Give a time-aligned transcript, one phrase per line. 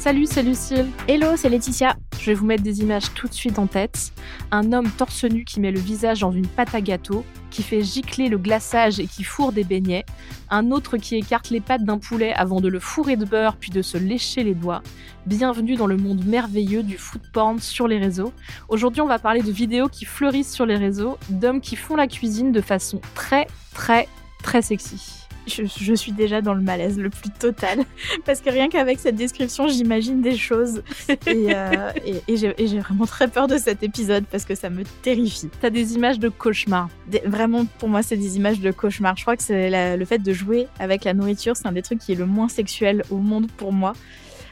[0.00, 0.86] Salut, c'est Lucille.
[1.08, 1.94] Hello, c'est Laetitia.
[2.18, 4.12] Je vais vous mettre des images tout de suite en tête.
[4.50, 7.82] Un homme torse nu qui met le visage dans une pâte à gâteau, qui fait
[7.82, 10.06] gicler le glaçage et qui fourre des beignets.
[10.48, 13.70] Un autre qui écarte les pattes d'un poulet avant de le fourrer de beurre puis
[13.70, 14.82] de se lécher les doigts.
[15.26, 18.32] Bienvenue dans le monde merveilleux du food porn sur les réseaux.
[18.70, 22.06] Aujourd'hui, on va parler de vidéos qui fleurissent sur les réseaux, d'hommes qui font la
[22.06, 24.08] cuisine de façon très, très,
[24.42, 25.19] très sexy.
[25.46, 27.80] Je, je suis déjà dans le malaise le plus total.
[28.24, 30.82] Parce que rien qu'avec cette description, j'imagine des choses.
[31.26, 34.84] Et, euh, et- et j'ai vraiment très peur de cet épisode parce que ça me
[35.02, 35.48] terrifie.
[35.60, 36.88] T'as des images de cauchemar.
[37.08, 39.16] Des- vraiment, pour moi, c'est des images de cauchemar.
[39.16, 41.98] Je crois que c'est le fait de jouer avec la nourriture, c'est un des trucs
[42.00, 43.94] qui est le moins sexuel au monde pour moi.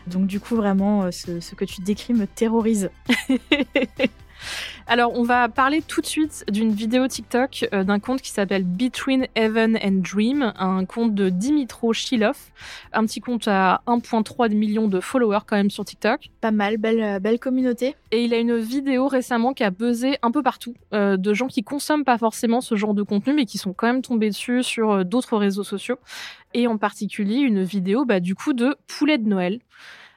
[0.06, 2.90] Donc du coup, vraiment, euh, ce, ce que tu décris me terrorise.
[4.86, 8.64] Alors, on va parler tout de suite d'une vidéo TikTok euh, d'un compte qui s'appelle
[8.64, 12.38] Between Heaven and Dream, un compte de Dimitro Shilov,
[12.92, 16.30] un petit compte à 1,3 million de followers quand même sur TikTok.
[16.40, 17.96] Pas mal, belle, euh, belle communauté.
[18.10, 21.46] Et il a une vidéo récemment qui a buzzé un peu partout, euh, de gens
[21.46, 24.62] qui consomment pas forcément ce genre de contenu, mais qui sont quand même tombés dessus
[24.62, 25.98] sur euh, d'autres réseaux sociaux.
[26.54, 29.60] Et en particulier une vidéo bah, du coup de poulet de Noël.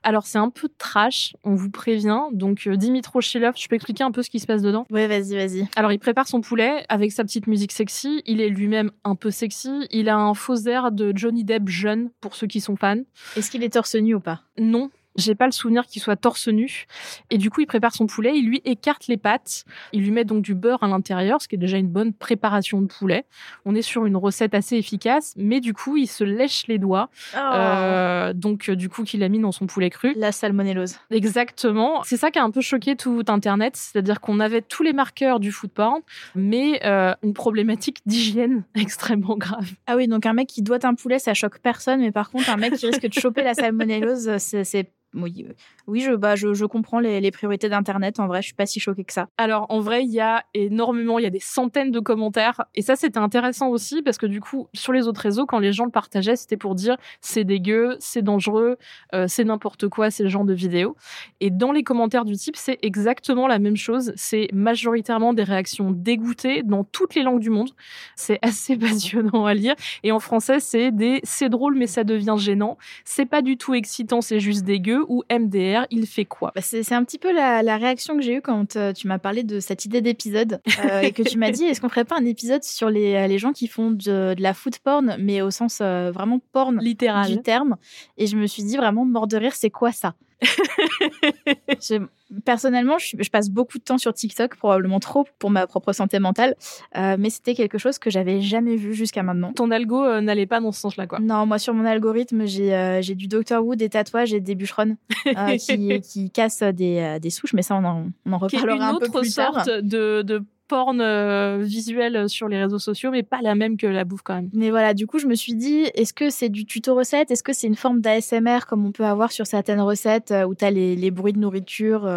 [0.04, 2.22] Alors c'est un peu trash, on vous prévient.
[2.32, 4.86] Donc euh, Dimitro Shilov, je peux expliquer un peu ce qui se passe dedans?
[4.90, 5.68] Ouais, vas-y, vas-y.
[5.76, 8.22] alors, il prépare son poulet avec sa petite musique sexy.
[8.26, 9.88] Il est lui-même un peu sexy.
[9.92, 13.02] Il a un faux air de Johnny Depp jeune, pour ceux qui sont fans.
[13.36, 14.42] Est-ce qu'il est torse nu ou pas?
[14.58, 16.86] Non, j'ai pas le souvenir qu'il soit torse nu.
[17.30, 18.38] Et du coup, il prépare son poulet.
[18.38, 19.66] Il lui écarte les pattes.
[19.94, 22.82] Il lui met donc du beurre à l'intérieur, ce qui est déjà une bonne préparation
[22.82, 23.26] de poulet.
[23.66, 27.10] On est sur une recette assez efficace, mais du coup, il se lèche les doigts.
[27.36, 30.14] Euh, donc, euh, du coup, qu'il a mis dans son poulet cru.
[30.16, 30.96] La salmonellose.
[31.10, 32.04] Exactement.
[32.04, 35.40] C'est ça qui a un peu choqué tout Internet, c'est-à-dire qu'on avait tous les marqueurs
[35.40, 36.02] du food porn,
[36.36, 39.72] mais euh, une problématique d'hygiène extrêmement grave.
[39.88, 42.50] Ah oui, donc un mec qui doit un poulet, ça choque personne, mais par contre,
[42.50, 44.92] un mec qui risque de choper la salmonellose, c'est.
[45.14, 45.54] C'est- Oui, euh,
[45.88, 46.36] oui je, bah,
[46.70, 48.20] comprends les, les priorités d'Internet.
[48.20, 49.28] En vrai, je suis pas si choquée que ça.
[49.38, 52.82] Alors en vrai, il y a énormément, il y a des centaines de commentaires, et
[52.82, 55.86] ça c'était intéressant aussi parce que du coup, sur les autres réseaux, quand les gens
[55.86, 58.78] le partageaient, c'était pour dire c'est dégueu, c'est dangereux,
[59.14, 60.96] euh, c'est n'importe quoi, c'est le genre de vidéo.
[61.40, 64.14] Et dans les commentaires du type, c'est exactement la même chose.
[64.16, 67.70] C'est majoritairement des réactions dégoûtées dans toutes les langues du monde.
[68.16, 69.76] C'est assez passionnant à lire.
[70.04, 72.78] Et en français, c'est des c'est drôle mais ça devient gênant.
[73.06, 75.06] C'est pas du tout excitant, c'est juste dégueu.
[75.08, 76.52] Ou MDR, il fait quoi?
[76.56, 79.20] Bah, c'est un petit peu la, la réaction que j'ai eue quand euh, tu m'as
[79.20, 82.18] parlé de cette idée d'épisode euh, et que tu m'as dit est-ce qu'on ferait pas
[82.18, 85.42] un épisode sur les, euh, les gens qui font de, de la food porn, mais
[85.42, 87.28] au sens euh, vraiment porn Littéral.
[87.30, 87.78] du terme?
[88.18, 90.14] Et je me suis dit vraiment mort de rire, c'est quoi ça?
[91.82, 92.06] Je-
[92.46, 96.56] personnellement, je, passe beaucoup de temps sur TikTok, probablement trop pour ma propre santé mentale,
[96.98, 99.52] euh, mais c'était quelque chose que j'avais jamais vu jusqu'à maintenant.
[99.54, 101.20] Ton algo euh, n'allait pas dans ce sens-là, quoi.
[101.20, 104.96] Non, moi sur mon algorithme, j'ai euh, du Dr Who, des tatouages et des bûcherons
[105.60, 108.98] qui, qui cassent des, des souches, mais ça on en, on en reparlera une un
[109.00, 109.66] peu autre plus sorte tard.
[109.84, 114.06] de, de porn euh, visuel sur les réseaux sociaux, mais pas la même que la
[114.06, 114.50] bouffe quand même.
[114.54, 117.44] Mais voilà, du coup, je me suis dit, est-ce que c'est du tuto recette Est-ce
[117.44, 120.72] que c'est une forme d'ASMR comme on peut avoir sur certaines recettes où tu as
[120.72, 122.10] les, bruits de nourriture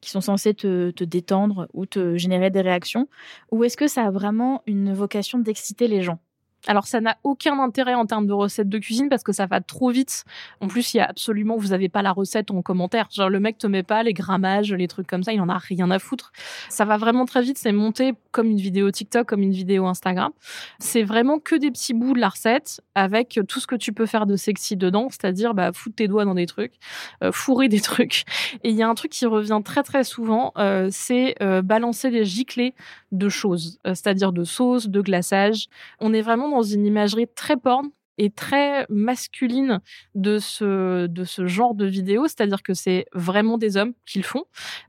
[0.00, 3.08] qui sont censés te, te, détendre ou te générer des réactions?
[3.50, 6.20] Ou est-ce que ça a vraiment une vocation d'exciter les gens?
[6.66, 9.60] Alors ça n'a aucun intérêt en termes de recettes de cuisine parce que ça va
[9.60, 10.24] trop vite.
[10.60, 13.08] En plus, il y a absolument, vous n'avez pas la recette en commentaire.
[13.10, 15.58] Genre le mec te met pas les grammages, les trucs comme ça, il en a
[15.58, 16.32] rien à foutre.
[16.68, 20.32] Ça va vraiment très vite, c'est monté comme une vidéo TikTok, comme une vidéo Instagram.
[20.78, 24.06] C'est vraiment que des petits bouts de la recette avec tout ce que tu peux
[24.06, 26.74] faire de sexy dedans, c'est-à-dire bah, foutre tes doigts dans des trucs,
[27.22, 28.24] euh, fourrer des trucs.
[28.64, 32.10] Et il y a un truc qui revient très très souvent, euh, c'est euh, balancer
[32.10, 32.74] des giclées
[33.12, 35.68] de choses, c'est-à-dire de sauce, de glaçage.
[36.00, 39.80] On est vraiment dans une imagerie très porn et très masculine
[40.14, 44.24] de ce, de ce genre de vidéo, c'est-à-dire que c'est vraiment des hommes qui le
[44.24, 44.44] font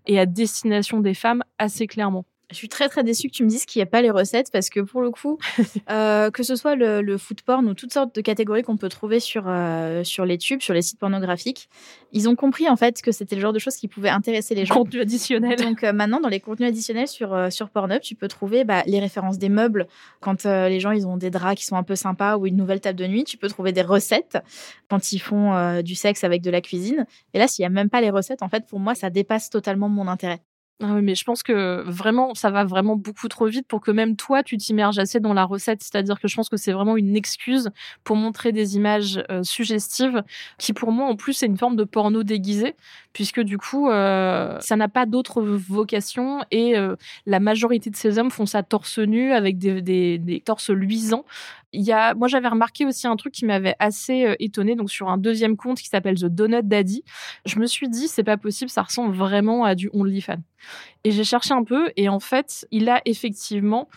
[0.08, 2.26] et à destination des femmes assez clairement.
[2.52, 4.50] Je suis très très déçue que tu me dises qu'il n'y a pas les recettes
[4.52, 5.38] parce que pour le coup,
[5.92, 8.90] euh, que ce soit le, le, food porn ou toutes sortes de catégories qu'on peut
[8.90, 11.70] trouver sur, euh, sur les tubes, sur les sites pornographiques,
[12.12, 14.66] ils ont compris en fait que c'était le genre de choses qui pouvaient intéresser les
[14.66, 14.74] gens.
[14.74, 15.58] Contenu additionnel.
[15.58, 18.82] Donc euh, maintenant, dans les contenus additionnels sur, euh, sur Pornhub, tu peux trouver bah,
[18.88, 19.88] les références des meubles
[20.20, 22.82] quand les gens ils ont des draps qui sont un peu sympas ou une nouvelle
[22.82, 23.26] table de nuit.
[23.26, 24.40] Tu peux trouver des recettes
[24.90, 27.06] quand ils font du sexe avec de la cuisine.
[27.34, 29.50] Et là, s'il n'y a même pas les recettes, en fait, pour moi, ça dépasse
[29.50, 30.42] totalement mon intérêt.
[30.82, 33.92] Ah oui, mais je pense que vraiment, ça va vraiment beaucoup trop vite pour que
[33.92, 35.84] même toi, tu t'immerges assez dans la recette.
[35.84, 37.70] C'est-à-dire que je pense que c'est vraiment une excuse
[38.06, 40.24] pour montrer des images euh, suggestives
[40.58, 42.76] qui, pour moi, en plus, c'est une forme de porno déguisé,
[43.12, 46.96] puisque du coup, euh, ça n'a pas d'autre vocation et euh,
[47.26, 51.26] la majorité de ces hommes font ça torse nu avec des, des, des torses luisants
[51.74, 54.76] il y a, moi, j'avais remarqué aussi un truc qui m'avait assez euh, étonné.
[54.76, 57.04] Donc, sur un deuxième compte qui s'appelle The Donut Daddy,
[57.46, 60.42] je me suis dit, c'est pas possible, ça ressemble vraiment à du OnlyFans.
[61.04, 63.90] Et j'ai cherché un peu, et en fait, il a effectivement,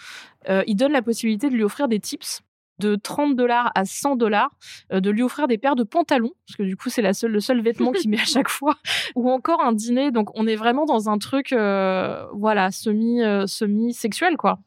[0.49, 2.43] euh, il donne la possibilité de lui offrir des tips
[2.79, 4.51] de 30 dollars à 100 dollars,
[4.93, 7.31] euh, de lui offrir des paires de pantalons, parce que du coup, c'est la seule,
[7.31, 8.77] le seul vêtement qu'il met à chaque fois,
[9.15, 10.11] ou encore un dîner.
[10.11, 14.59] Donc, on est vraiment dans un truc, voilà, semi, semi sexuel, quoi.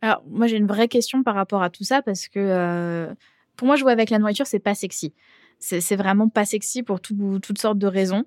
[0.00, 3.12] Alors, moi, j'ai une vraie question par rapport à tout ça parce que euh,
[3.56, 5.12] pour moi, jouer avec la nourriture, c'est pas sexy.
[5.60, 8.24] C'est vraiment pas sexy pour toutes sortes de raisons.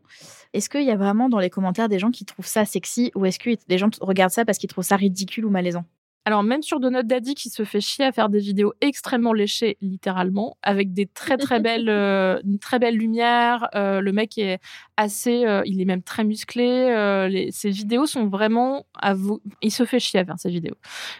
[0.54, 3.26] Est-ce qu'il y a vraiment dans les commentaires des gens qui trouvent ça sexy ou
[3.26, 5.86] est-ce que les gens regardent ça parce qu'ils trouvent ça ridicule ou malaisant?
[6.26, 9.78] Alors même sur Donut Daddy qui se fait chier à faire des vidéos extrêmement léchées
[9.82, 14.60] littéralement avec des très très belles euh, une très belle lumière, euh, le mec est
[14.98, 19.72] assez euh, il est même très musclé, les, ses vidéos sont vraiment à vous il
[19.72, 20.76] se fait chier à faire ces vidéos.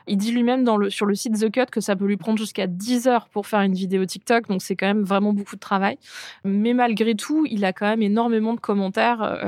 [0.08, 2.38] Il dit lui-même dans le sur le site The Cut que ça peut lui prendre
[2.38, 5.62] jusqu'à 10 heures pour faire une vidéo TikTok donc c'est quand même vraiment beaucoup de
[5.62, 5.98] travail.
[6.44, 9.40] Mais malgré tout, il a quand même énormément de commentaires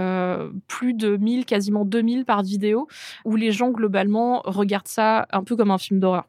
[0.68, 2.88] plus de 1000 quasiment 2000 par vidéo
[3.26, 6.26] où les gens globalement regardent ça un peu comme un film d'horreur.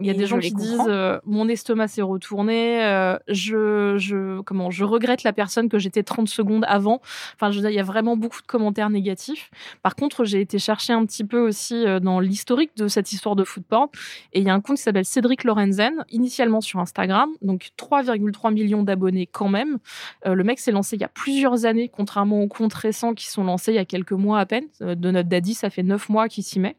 [0.00, 4.40] Il y a des gens qui disent euh, mon estomac s'est retourné, euh, je, je,
[4.42, 7.00] comment, je regrette la personne que j'étais 30 secondes avant.
[7.34, 9.50] Enfin, je veux dire, il y a vraiment beaucoup de commentaires négatifs.
[9.82, 13.36] Par contre, j'ai été chercher un petit peu aussi euh, dans l'historique de cette histoire
[13.36, 13.88] de food porn.
[14.32, 18.52] Et il y a un compte qui s'appelle Cédric Lorenzen, initialement sur Instagram, donc 3,3
[18.52, 19.78] millions d'abonnés quand même.
[20.24, 23.44] le mec s'est lancé il y a plusieurs années, contrairement aux comptes récents qui sont
[23.44, 24.66] lancés il y a quelques mois à peine.
[24.80, 26.76] de notre daddy, ça fait 9 mois qu'il s'y met.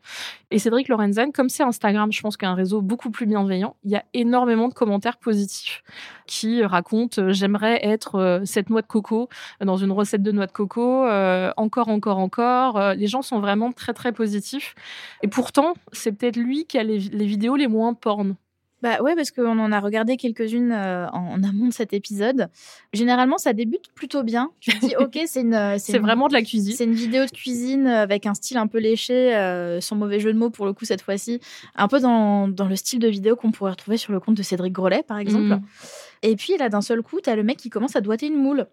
[0.51, 3.75] Et Cédric Lorenzen, comme c'est Instagram, je pense qu'un réseau beaucoup plus bienveillant.
[3.83, 5.83] Il y a énormément de commentaires positifs
[6.27, 9.29] qui racontent euh, j'aimerais être euh, cette noix de coco
[9.61, 12.93] dans une recette de noix de coco, euh, encore, encore, encore.
[12.93, 14.75] les gens sont vraiment très, très positifs.
[15.23, 18.35] Et pourtant, c'est peut-être lui qui a les, les vidéos les moins porn.
[18.81, 22.49] Bah ouais, parce qu'on en a regardé quelques-unes euh, en, amont de cet épisode.
[22.93, 24.51] Généralement, ça débute plutôt bien.
[24.61, 25.53] Tu te dis, ok, c'est une.
[25.53, 26.73] Euh, c'est vraiment de la cuisine.
[26.75, 30.31] C'est une vidéo de cuisine avec un style un peu léché, euh, sans mauvais jeu
[30.31, 31.39] de mots pour le coup cette fois-ci.
[31.75, 34.43] Un peu dans, dans le style de vidéo qu'on pourrait retrouver sur le compte de
[34.43, 35.55] Cédric Grolet, par exemple.
[35.55, 35.61] Mm.
[36.23, 38.67] Et puis là, d'un seul coup, t'as le mec qui commence à doiter une moule.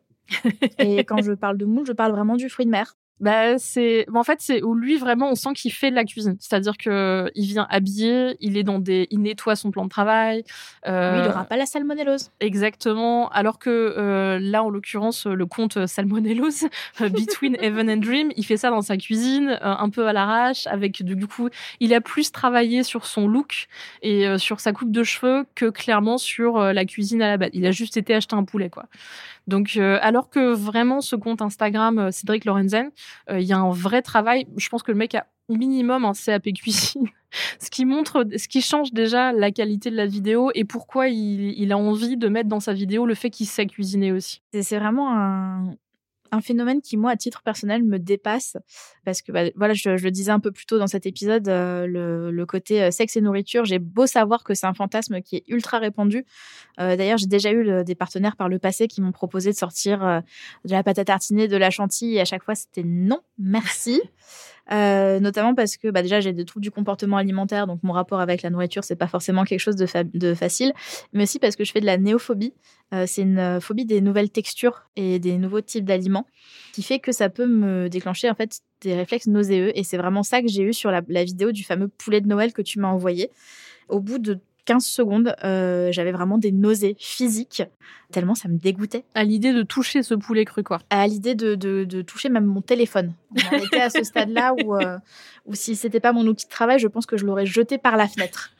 [0.78, 2.96] Et quand je parle de moule, je parle vraiment du fruit de mer.
[3.18, 6.36] Bah c'est en fait c'est où lui vraiment on sent qu'il fait de la cuisine.
[6.38, 10.44] C'est-à-dire que il vient habillé il est dans des il nettoie son plan de travail
[10.86, 11.22] euh...
[11.24, 12.30] il aura pas la salmonellose.
[12.40, 13.30] Exactement.
[13.30, 16.64] Alors que euh, là en l'occurrence le compte salmonellose
[17.00, 20.12] euh, Between Heaven and Dream il fait ça dans sa cuisine euh, un peu à
[20.12, 21.48] l'arrache avec du coup
[21.80, 23.66] il a plus travaillé sur son look
[24.02, 27.50] et sur sa coupe de cheveux que clairement sur la cuisine à la base.
[27.54, 28.84] Il a juste été acheter un poulet quoi.
[29.46, 32.90] Donc alors que vraiment ce compte Instagram Cédric Lorenzen euh,
[33.30, 34.46] il y a un vrai travail.
[34.56, 37.08] Je pense que le mec a minimum un CAP cuisine,
[37.60, 41.72] ce qui montre, ce qui change déjà la qualité de la vidéo et pourquoi il,
[41.72, 44.42] a envie de mettre dans sa vidéo le fait qu'il sait cuisiner aussi.
[44.52, 45.76] C'est vraiment un,
[46.32, 48.56] un phénomène qui, moi, à titre personnel, me dépasse.
[49.04, 51.86] Parce que, bah, voilà, je, le disais un peu plus tôt dans cet épisode, euh,
[52.30, 55.44] le, côté euh, sexe et nourriture, j'ai beau savoir que c'est un fantasme qui est
[55.48, 56.24] ultra répandu.
[56.80, 60.00] Euh, d'ailleurs, j'ai déjà eu des partenaires par le passé qui m'ont proposé de sortir
[60.64, 64.00] de la pâte à tartiner, de la chantilly, et à chaque fois, c'était non, merci.
[64.72, 68.18] Euh, notamment parce que bah, déjà j'ai des troubles du comportement alimentaire, donc mon rapport
[68.18, 70.72] avec la nourriture c'est pas forcément quelque chose de, facile,
[71.12, 72.52] mais aussi parce que je fais de la néophobie.
[72.92, 76.26] Euh, c'est une euh, phobie des nouvelles textures et des nouveaux types d'aliments,
[76.72, 80.22] qui fait que ça peut me déclencher en fait des réflexes nauséeux, et c'est vraiment
[80.22, 82.80] ça que j'ai eu sur la, la vidéo du fameux poulet de Noël que tu
[82.80, 83.30] m'as envoyé.
[83.88, 87.62] Au bout de 15 secondes, euh, j'avais vraiment des nausées physiques,
[88.12, 89.04] tellement ça me dégoûtait.
[89.14, 90.80] À l'idée de toucher ce poulet cru, quoi.
[90.90, 93.12] À l'idée de, de, toucher même mon téléphone.
[93.52, 94.98] On était à ce stade-là où, euh,
[95.46, 97.96] où si c'était pas mon outil de travail, je pense que je l'aurais jeté par
[97.96, 98.50] la fenêtre.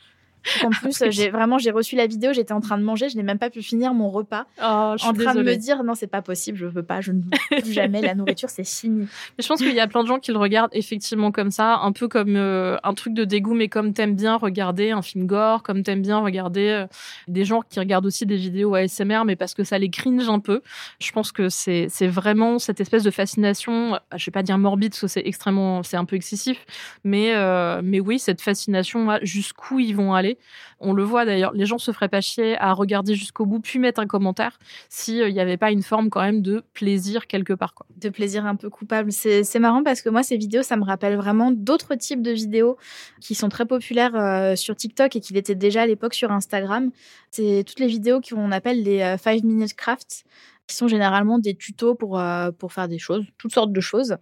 [0.65, 3.23] En plus, j'ai vraiment j'ai reçu la vidéo, j'étais en train de manger, je n'ai
[3.23, 4.47] même pas pu finir mon repas.
[4.61, 7.21] Oh, en train de me dire non, c'est pas possible, je veux pas, je ne
[7.21, 7.31] veux
[7.63, 9.09] plus jamais la nourriture, c'est fini.
[9.37, 11.79] Mais je pense qu'il y a plein de gens qui le regardent effectivement comme ça,
[11.79, 15.27] un peu comme euh, un truc de dégoût, mais comme t'aimes bien regarder un film
[15.27, 16.87] gore, comme t'aimes bien regarder euh,
[17.29, 20.41] des gens qui regardent aussi des vidéos ASMR, mais parce que ça les cringe un
[20.41, 20.63] peu.
[21.01, 24.91] Je pense que c'est vraiment cette espèce de fascination, euh, je vais pas dire morbide
[24.91, 26.65] parce que c'est extrêmement, c'est un peu excessif,
[27.05, 27.35] mais
[27.83, 30.36] mais oui, cette fascination jusqu'où ils vont aller
[30.81, 33.79] on le voit d'ailleurs, les gens se feraient pas chier à regarder jusqu'au bout puis
[33.79, 37.75] mettre un commentaire s'il n'y avait pas une forme quand même de plaisir quelque part.
[37.97, 39.13] De plaisir un peu coupable.
[39.13, 42.77] C'est marrant parce que moi, ces vidéos, ça me rappelle vraiment d'autres types de vidéos
[43.21, 46.91] qui sont très populaires euh, sur TikTok et qui l'étaient déjà à l'époque sur Instagram.
[47.31, 50.25] C'est toutes les vidéos qu'on appelle les 5 euh, minute crafts
[50.67, 54.17] qui sont généralement des tutos pour, euh, pour faire des choses, toutes sortes de choses.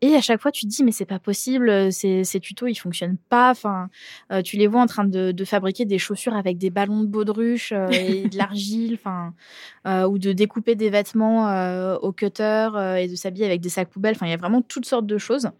[0.00, 2.76] Et à chaque fois, tu te dis, mais c'est pas possible, ces, ces tutos, ils
[2.76, 3.50] fonctionnent pas.
[3.50, 3.88] Enfin,
[4.30, 7.06] euh, tu les vois en train de, de, fabriquer des chaussures avec des ballons de
[7.06, 9.34] baudruche euh, et de l'argile, enfin,
[10.06, 11.50] ou de découper des vêtements
[11.96, 12.68] au cutter
[12.98, 14.14] et de s'habiller avec des sacs poubelles.
[14.14, 15.50] Enfin, il y a vraiment toutes sortes de choses.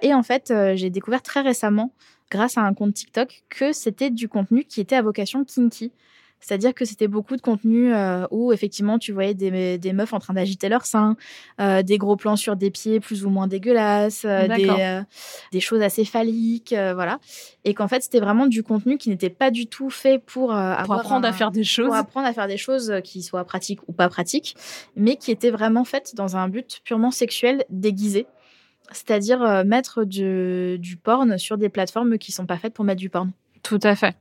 [0.00, 1.92] Et en fait, j'ai découvert très récemment,
[2.30, 5.92] grâce à un compte TikTok, que c'était du contenu qui était à vocation kinky.
[6.40, 10.18] C'est-à-dire que c'était beaucoup de contenu euh, où effectivement tu voyais des, des meufs en
[10.18, 11.16] train d'agiter leur sein,
[11.60, 15.02] euh, des gros plans sur des pieds plus ou moins dégueulasses, euh, des,
[15.52, 17.18] des, choses assez phalliques, voilà.
[17.64, 20.54] Et qu'en fait c'était vraiment du contenu qui n'était pas du tout fait pour, pour
[20.54, 23.92] apprendre à faire des choses, pour apprendre à faire des choses qui soient pratiques ou
[23.92, 24.56] pas pratiques,
[24.96, 28.26] mais qui étaient vraiment faites dans un but purement sexuel déguisé.
[28.92, 33.10] C'est-à-dire mettre du, du porn sur des plateformes qui sont pas faites pour mettre du
[33.10, 33.30] porn.
[33.62, 34.16] Tout à fait.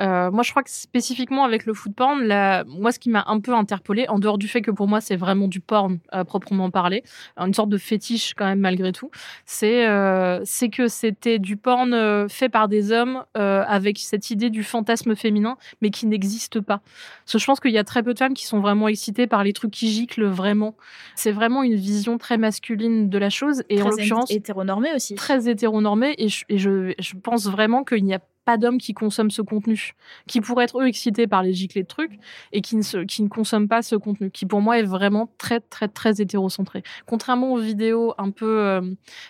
[0.00, 2.18] Euh, moi, je crois que spécifiquement avec le food porn,
[2.66, 5.16] moi, ce qui m'a un peu interpellé, en dehors du fait que pour moi, c'est
[5.16, 7.02] vraiment du porn à proprement parler,
[7.36, 9.10] une sorte de fétiche quand même malgré tout,
[9.44, 14.62] c'est euh, que c'était du porn euh, fait par des hommes avec cette idée du
[14.62, 16.80] fantasme féminin, mais qui n'existe pas.
[17.24, 19.26] Parce que je pense qu'il y a très peu de femmes qui sont vraiment excitées
[19.26, 20.76] par les trucs qui giclent vraiment.
[21.14, 25.14] C'est vraiment une vision très masculine de la chose et très en l'occurrence hétéronormée aussi.
[25.14, 28.94] Très hétéronormée et je, et je, je pense vraiment qu'il n'y a pas d'hommes qui
[28.94, 29.92] consomment ce contenu,
[30.26, 32.18] qui pourraient être eux excités par les giclées de trucs
[32.52, 36.20] et qui ne, consomment pas ce contenu, qui pour moi est vraiment très très très
[36.20, 36.82] hétérocentré.
[37.06, 38.80] Contrairement aux vidéos un peu euh,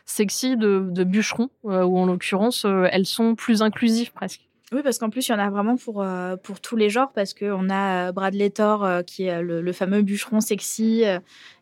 [0.07, 4.49] sexy de, bûcherons, euh, où en l'occurrence euh, elles sont plus inclusives presque.
[4.73, 6.02] Oui, parce qu'en plus, il y en a vraiment pour,
[6.42, 10.40] pour tous les genres, parce qu'on a Bradley Thor, qui est le, le, fameux bûcheron
[10.40, 11.04] sexy,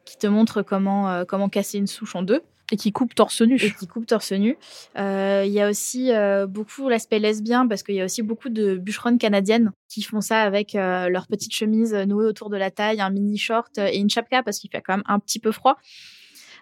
[0.05, 2.41] qui te montre comment, comment casser une souche en deux.
[2.73, 3.57] Et qui coupe torse nu.
[3.57, 4.57] Et qui coupe torse nu.
[4.99, 8.49] Euh, il y a aussi euh, beaucoup l'aspect lesbien parce qu'il y a aussi beaucoup
[8.49, 12.71] de bûcheronnes canadiennes qui font ça avec euh, leur petite chemise nouée autour de la
[12.71, 15.51] taille, un mini short et une chapka parce qu'il fait quand même un petit peu
[15.51, 15.77] froid.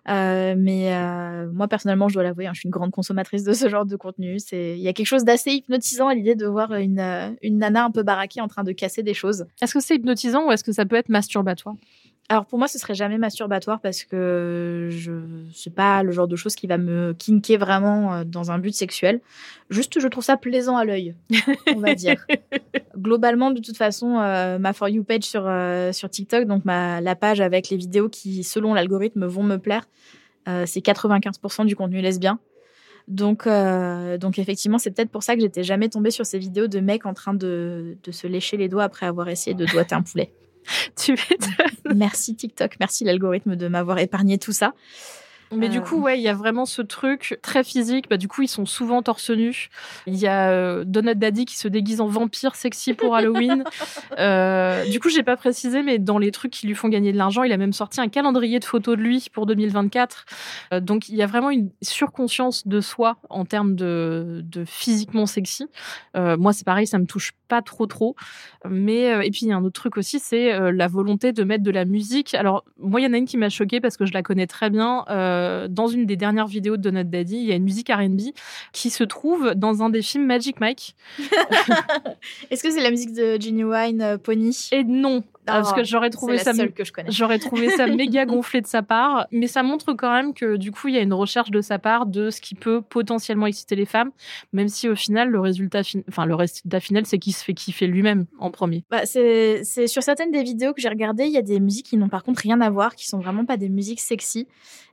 [0.07, 0.91] mais
[1.53, 3.97] moi personnellement, je dois l'avouer, hein, je suis une grande consommatrice de ce genre de
[3.97, 4.39] contenu.
[4.39, 7.85] C'est, il y a quelque chose d'assez hypnotisant à l'idée de voir une une nana
[7.85, 9.47] un peu baraquée en train de casser des choses.
[9.61, 11.77] Est-ce que c'est hypnotisant ou est-ce que ça peut être masturbatoire?
[12.31, 15.13] Alors pour moi, ce serait jamais masturbatoire parce que je
[15.55, 18.75] c'est pas le genre de choses qui va me kinker vraiment euh, dans un but
[18.75, 19.21] sexuel.
[19.71, 21.15] Juste, je trouve ça plaisant à l'œil,
[21.75, 22.27] on va dire.
[22.97, 27.01] Globalement, de toute façon, euh, ma for you page sur euh, sur TikTok, donc ma
[27.01, 29.89] la page avec les vidéos qui, selon l'algorithme, vont me plaire,
[30.65, 32.39] c'est 95% du contenu lesbien.
[33.07, 36.81] Donc, donc effectivement, c'est peut-être pour ça que j'étais jamais tombée sur ces vidéos de
[36.81, 40.03] mecs en train de, de se lécher les doigts après avoir essayé de doigter un
[40.03, 40.33] poulet.
[40.97, 41.15] Tu
[41.95, 44.75] Merci TikTok, merci l'algorithme de m'avoir épargné tout ça.
[45.55, 48.09] Mais du Euh, coup, ouais, il y a vraiment ce truc très physique.
[48.11, 49.69] Bah, du coup, ils sont souvent torse nu.
[50.07, 53.65] Il y a euh, Donut Daddy qui se déguise en vampire sexy pour Halloween.
[54.19, 57.19] Euh, du coup, j'ai pas précisé, mais dans les trucs qui lui font gagner de
[57.19, 60.25] l'argent, il a même sorti un calendrier de photos de lui pour 2024.
[60.73, 65.27] Euh, donc, il y a vraiment une surconscience de soi en termes de, de physiquement
[65.27, 65.67] sexy.
[66.15, 68.17] Moi, c'est pareil, ça me touche pas trop trop.
[68.69, 71.63] Mais et puis il y a un autre truc aussi, c'est la volonté de mettre
[71.63, 72.35] de la musique.
[72.35, 74.47] Alors moi, il y en a une qui m'a choquée parce que je la connais
[74.47, 75.05] très bien.
[75.09, 75.38] Euh,
[75.69, 78.21] dans une des dernières vidéos de Donut Daddy, il y a une musique R&B
[78.73, 80.95] qui se trouve dans un des films Magic Mike.
[82.51, 84.69] Est-ce que c'est la musique de Genuine euh, Pony?
[84.73, 87.11] Et non, Ah, parce que j'aurais trouvé ça que je connais.
[87.11, 90.71] J'aurais trouvé ça méga gonflé de sa part, mais ça montre quand même que du
[90.73, 93.77] coup, il y a une recherche de sa part de ce qui peut potentiellement exciter
[93.77, 94.11] les femmes,
[94.53, 97.55] même si au final, le résultat, fin- enfin, le résultat final, c'est qu'il se fait
[97.55, 98.85] kiffer lui-même en premier.
[98.91, 101.97] Bah, c'est sur certaines des vidéos que j'ai regardées, il y a des musiques qui
[101.97, 104.47] n'ont par contre rien à voir, qui sont vraiment pas des musiques sexy.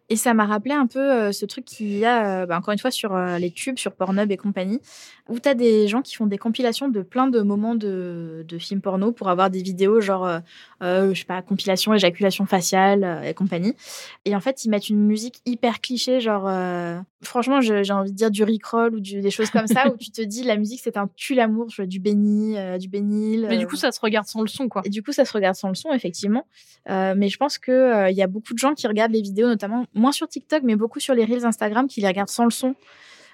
[0.10, 2.72] Et ça m'a rappelé un peu euh, ce truc qu'il y a, euh, bah, encore
[2.74, 4.80] une fois, sur euh, les tubes, sur Pornhub et compagnie,
[5.30, 8.58] où tu as des gens qui font des compilations de plein de moments de, de
[8.60, 10.30] films porno pour avoir des vidéos genre,
[10.82, 13.74] je sais pas, compilation, éjaculation faciale et compagnie.
[14.26, 16.48] Et en fait, ils mettent une musique hyper cliché, genre,
[17.24, 20.12] franchement, j'ai envie de dire du Rickroll ou du- des choses comme ça, où tu
[20.12, 23.48] te dis, la musique, c'est un tue-l'amour, je vois du béni, du bénil.
[23.50, 24.84] Mais du coup, ça se regarde sans le son, quoi.
[24.86, 26.46] et du coup, ça se regarde sans le son, effectivement.
[26.88, 29.86] Mais je pense euh, il y a beaucoup de gens qui regardent les vidéos, notamment
[29.96, 32.76] moins sur TikTok, mais beaucoup sur les reels Instagram, qui les regardent sans le son,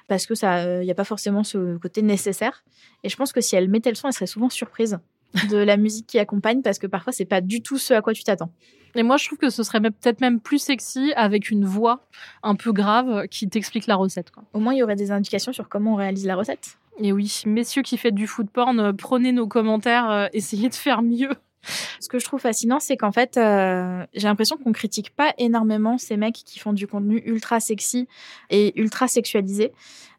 [0.08, 2.64] parce que ça, euh, il n'y a pas forcément ce côté nécessaire.
[3.04, 5.00] Et je pense que si elle mettait le son, elle serait souvent surprise
[5.50, 8.14] de la musique qui accompagne, parce que parfois, c'est pas du tout ce à quoi
[8.14, 8.52] tu t'attends.
[8.96, 12.06] Et moi, je trouve que ce serait peut-être même plus sexy avec une voix
[12.44, 14.44] un peu grave qui t'explique la recette, quoi.
[14.54, 16.78] Au moins, il y aurait des indications sur comment on réalise la recette.
[17.00, 20.76] Et oui, messieurs qui faites du food porn, euh, prenez nos commentaires, euh, essayez de
[20.76, 21.32] faire mieux.
[22.00, 25.98] Ce que je trouve fascinant, c'est qu'en fait, euh, j'ai l'impression qu'on critique pas énormément
[25.98, 28.08] ces mecs qui font du contenu ultra sexy
[28.50, 29.72] et ultra sexualisé.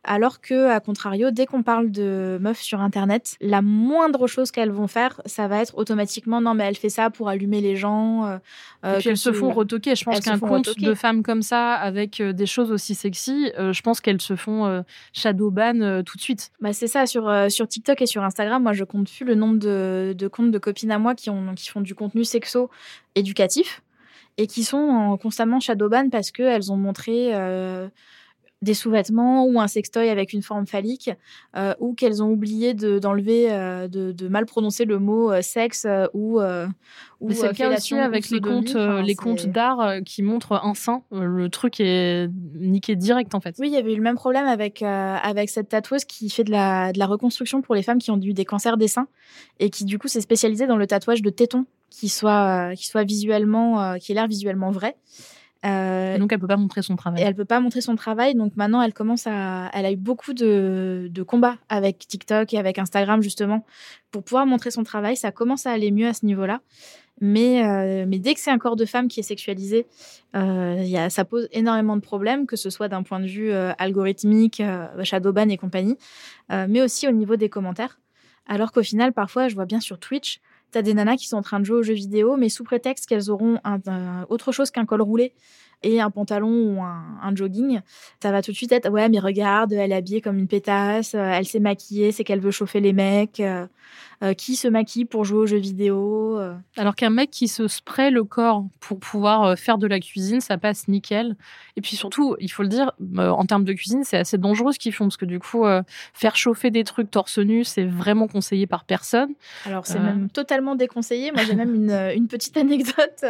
[0.04, 4.72] Alors que, à contrario, dès qu'on parle de meufs sur Internet, la moindre chose qu'elles
[4.72, 8.26] vont faire, ça va être automatiquement non, mais elle fait ça pour allumer les gens.
[8.26, 8.38] euh,
[8.84, 9.94] euh, Et puis que elles se font retoquer.
[9.94, 10.86] Je pense qu'un compte retoquer.
[10.86, 14.34] de femmes comme ça, avec euh, des choses aussi sexy, euh, je pense qu'elles se
[14.34, 14.82] font euh,
[15.12, 16.50] shadowban euh, tout de suite.
[16.60, 19.36] Bah, c'est ça, sur, euh, sur TikTok et sur Instagram, moi je compte plus le
[19.36, 22.70] nombre de, de comptes de copines à moi qui, ont, qui font du contenu sexo
[23.14, 23.82] éducatif
[24.38, 27.88] et qui sont en constamment shadowban parce qu'elles ont montré euh,
[28.62, 31.10] des sous-vêtements ou un sextoy avec une forme phallique
[31.56, 35.42] euh, ou qu'elles ont oublié de- d'enlever, euh, de, de mal prononcer le mot euh,
[35.42, 36.40] sexe ou,
[37.20, 40.74] ou c'est le cas aussi avec les comptes, Enfin, les comptes d'art qui montrent un
[40.74, 41.02] sein.
[41.10, 43.56] Le truc est niqué direct en fait.
[43.58, 46.44] Oui, il y avait eu le même problème avec, euh, avec cette tatoueuse qui fait
[46.44, 49.08] de la, de la reconstruction pour les femmes qui ont eu des cancers des seins
[49.58, 52.86] et qui, du coup, s'est spécialisée dans le tatouage de tétons qui soit, euh, qui
[52.86, 54.96] soit visuellement, euh, qui ait l'air visuellement vrai.
[55.64, 57.22] Euh, donc elle peut pas montrer son travail.
[57.22, 59.96] et elle peut pas montrer son travail, donc maintenant elle commence à, elle a eu
[59.96, 63.64] beaucoup de, de combats avec TikTok et avec Instagram justement
[64.10, 65.16] pour pouvoir montrer son travail.
[65.16, 66.60] Ça commence à aller mieux à ce niveau-là,
[67.20, 69.86] mais euh, mais dès que c'est un corps de femme qui est sexualisé,
[70.34, 73.52] euh, y a, ça pose énormément de problèmes, que ce soit d'un point de vue
[73.52, 74.60] algorithmique,
[75.04, 75.96] shadowban et compagnie,
[76.50, 78.00] mais aussi au niveau des commentaires.
[78.46, 80.40] Alors qu'au final, parfois, je vois bien sur Twitch,
[80.72, 83.06] t'as des nanas qui sont en train de jouer aux jeux vidéo, mais sous prétexte
[83.06, 83.58] qu'elles auront
[84.28, 85.32] autre chose qu'un col roulé
[85.82, 87.80] et un pantalon ou un, un jogging,
[88.22, 91.14] ça va tout de suite être ouais mais regarde, elle est habillée comme une pétasse,
[91.14, 93.66] euh, elle s'est maquillée, c'est qu'elle veut chauffer les mecs, euh,
[94.22, 96.38] euh, qui se maquille pour jouer aux jeux vidéo.
[96.76, 100.56] Alors qu'un mec qui se spray le corps pour pouvoir faire de la cuisine, ça
[100.58, 101.34] passe nickel.
[101.76, 104.78] Et puis surtout, il faut le dire, en termes de cuisine, c'est assez dangereux ce
[104.78, 105.82] qu'ils font parce que du coup, euh,
[106.14, 109.30] faire chauffer des trucs torse nu, c'est vraiment conseillé par personne.
[109.66, 110.02] Alors c'est Euh.
[110.04, 111.32] même totalement déconseillé.
[111.32, 113.24] Moi j'ai même une, une petite anecdote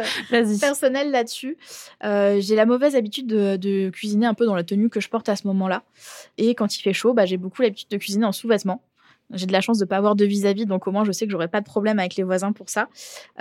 [0.59, 1.57] personnelle là-dessus.
[2.03, 5.29] Euh, j'ai la mauvaise habitude de, cuisiner un peu dans la tenue que je porte
[5.29, 5.83] à ce moment-là.
[6.37, 8.81] Et quand il fait chaud, bah, j'ai beaucoup l'habitude de cuisiner en sous-vêtements.
[9.31, 11.25] J'ai de la chance de ne pas avoir de vis-à-vis, donc au moins je sais
[11.25, 12.87] que j'aurai pas de problème avec les voisins pour ça.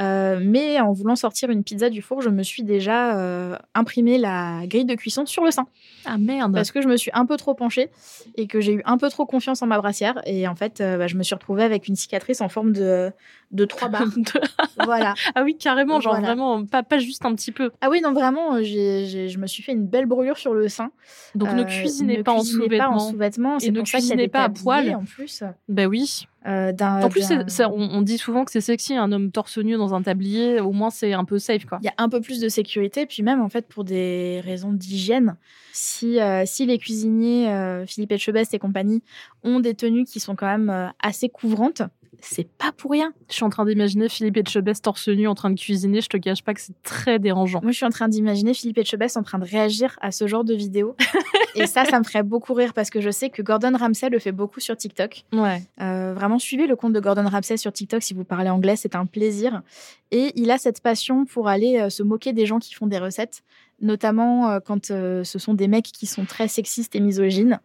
[0.01, 4.17] Euh, mais en voulant sortir une pizza du four, je me suis déjà euh, imprimé
[4.17, 5.67] la grille de cuisson sur le sein.
[6.07, 6.55] Ah merde.
[6.55, 7.91] Parce que je me suis un peu trop penchée
[8.37, 10.21] et que j'ai eu un peu trop confiance en ma brassière.
[10.25, 13.11] Et en fait, euh, bah, je me suis retrouvée avec une cicatrice en forme de,
[13.51, 14.05] de trois barres.
[14.85, 15.15] voilà.
[15.35, 16.29] ah oui, carrément, genre Voilà.
[16.29, 17.71] vraiment, pas, pas juste un petit peu.
[17.83, 20.69] Ah oui, non, vraiment, euh, j'ai- je me suis fait une belle brûlure sur le
[20.69, 20.91] sein.
[21.35, 23.59] Donc ne cuisinez ne pas en cuisinez pas en sous-vêtements.
[23.59, 24.95] Et ne cuisinez pas à poil.
[24.95, 26.27] En plus, Ben oui.
[26.47, 29.95] euh, En plus, on, on dit souvent que c'est sexy, un homme torse nu dans
[29.95, 31.79] un tablier, au moins c'est un peu safe, quoi.
[31.83, 33.07] il y a un peu plus de sécurité.
[33.07, 35.37] Puis même, en fait, pour des raisons d'hygiène,
[35.73, 39.03] si, euh, si les cuisiniers, euh, Philippe Etchebest et compagnie,
[39.45, 41.83] ont des tenues qui sont quand même assez couvrantes,
[42.21, 43.13] c'est pas pour rien.
[43.29, 46.01] Je suis en train d'imaginer Philippe Etchebest torse nu en train de cuisiner.
[46.01, 47.61] Je te cache pas que c'est très dérangeant.
[47.63, 50.45] Moi, je suis en train d'imaginer Philippe Etchebest en train de réagir à ce genre
[50.45, 50.95] de vidéo.
[51.55, 54.19] et ça, ça me ferait beaucoup rire parce que je sais que Gordon Ramsay le
[54.19, 55.25] fait beaucoup sur TikTok.
[55.33, 55.63] Ouais.
[55.81, 58.95] Euh, vraiment, suivez le compte de Gordon Ramsay sur TikTok si vous parlez anglais, c'est
[58.95, 59.63] un plaisir.
[60.11, 62.99] Et il a cette passion pour aller euh, se moquer des gens qui font des
[62.99, 63.43] recettes
[63.83, 67.61] notamment euh, quand euh, ce sont des mecs qui sont très sexistes et misogynes.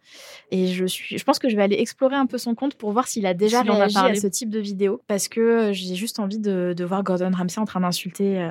[0.50, 2.92] Et je suis, je pense que je vais aller explorer un peu son compte pour
[2.92, 5.94] voir s'il a déjà a réagi à ce type de vidéo, parce que euh, j'ai
[5.94, 8.50] juste envie de, de voir Gordon Ramsay en train d'insulter euh,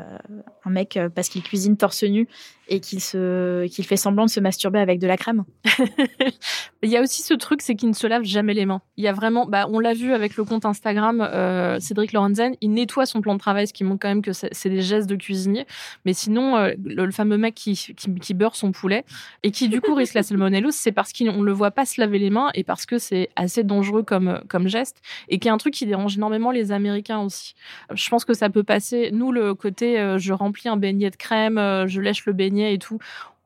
[0.65, 2.27] un mec euh, parce qu'il cuisine torse nu
[2.69, 5.43] et qu'il se, qu'il fait semblant de se masturber avec de la crème.
[6.83, 8.81] Il y a aussi ce truc, c'est qu'il ne se lave jamais les mains.
[8.97, 12.55] Il y a vraiment, bah, on l'a vu avec le compte Instagram, euh, Cédric Lorenzen,
[12.61, 15.09] il nettoie son plan de travail, ce qui montre quand même que c'est des gestes
[15.09, 15.65] de cuisinier.
[16.05, 19.05] Mais sinon, euh, le, fameux mec qui, qui, beurre son poulet
[19.43, 22.19] et qui du coup risque la salmonellose, c'est parce qu'on le voit pas se laver
[22.19, 25.57] les mains et parce que c'est assez dangereux comme, comme geste et qui est un
[25.57, 27.55] truc qui dérange énormément les Américains aussi.
[27.93, 29.09] Je pense que ça peut passer.
[29.13, 32.77] Nous, le côté, euh, je remplis un beignet de crème, je lèche le beignet et
[32.77, 32.99] tout.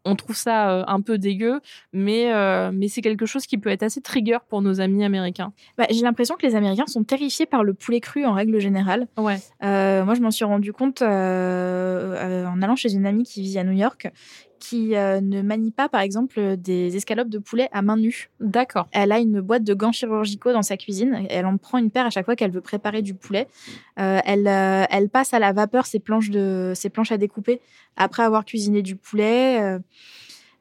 [0.04, 1.62] On trouve ça euh, un peu dégueu,
[1.93, 5.54] mais, euh, mais c'est quelque chose qui peut être assez trigger pour nos amis américains.
[5.78, 9.08] Bah, j'ai l'impression que les Américains sont terrifiés par le poulet cru en règle générale.
[9.17, 9.38] Ouais.
[9.63, 11.06] Euh, moi, je m'en suis rendu compte en
[12.62, 14.12] allant chez une amie qui vit à New York,
[14.62, 18.30] qui euh, ne manie pas, par exemple, des escalopes de poulet à main nue.
[18.39, 18.88] D'accord.
[18.91, 21.26] Elle a une boîte de gants chirurgicaux dans sa cuisine.
[21.30, 23.47] Elle en prend une paire à chaque fois qu'elle veut préparer du poulet.
[24.00, 27.60] Euh, elle, euh, elle passe à la vapeur ses planches, de, ses planches à découper
[27.97, 29.80] après avoir cuisiné du poulet.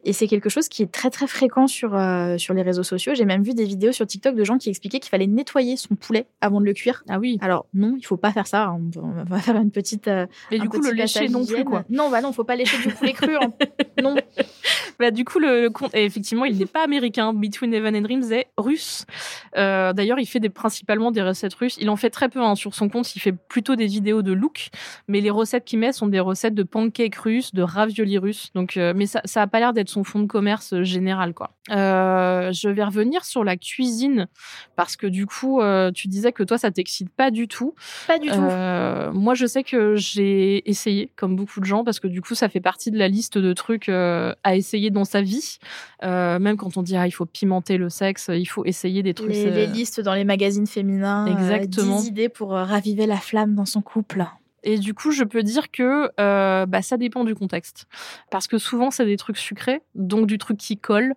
[0.04, 3.12] Et c'est quelque chose qui est très très fréquent sur, euh, sur les réseaux sociaux.
[3.14, 5.94] J'ai même vu des vidéos sur TikTok de gens qui expliquaient qu'il fallait nettoyer son
[5.94, 7.02] poulet avant de le cuire.
[7.08, 7.38] Ah oui.
[7.42, 8.72] Alors non, il faut pas faire ça.
[8.72, 10.08] On va- on va faire une petite.
[10.08, 11.84] euh, Mais un du coup, le lécher non plus, quoi.
[11.90, 13.34] Non, bah non, faut pas lécher du poulet cru.
[13.36, 13.52] hein.
[14.02, 14.16] Non.
[15.00, 17.32] Bah, du coup, le, le compte, effectivement, il n'est pas américain.
[17.32, 19.06] Between Heaven and Dreams est russe.
[19.56, 21.78] Euh, D'ailleurs, il fait des, principalement des recettes russes.
[21.80, 23.16] Il en fait très peu hein, sur son compte.
[23.16, 24.68] Il fait plutôt des vidéos de look.
[25.08, 28.50] Mais les recettes qu'il met sont des recettes de pancakes russes, de raviolis russes.
[28.54, 31.32] Donc, euh, mais ça, ça a pas l'air d'être son fond de commerce euh, général,
[31.32, 31.52] quoi.
[31.70, 34.28] Euh, je vais revenir sur la cuisine
[34.76, 35.62] parce que du coup,
[35.94, 37.74] tu disais que toi, ça t'excite pas du tout.
[38.06, 38.40] Pas du tout.
[39.18, 42.48] Moi, je sais que j'ai essayé, comme beaucoup de gens, parce que du coup, ça
[42.48, 45.58] fait partie de la liste de trucs à essayer dans sa vie.
[46.02, 49.14] Euh, même quand on dit ah, il faut pimenter le sexe, il faut essayer des
[49.14, 49.30] trucs.
[49.30, 51.26] les, euh, les listes dans les magazines féminins.
[51.26, 52.00] euh, Exactement.
[52.00, 54.24] 10 idées pour euh, raviver la flamme dans son couple.
[54.62, 57.86] Et du coup, je peux dire que euh, bah, ça dépend du contexte.
[58.30, 61.14] Parce que souvent, c'est des trucs sucrés, donc du truc qui colle.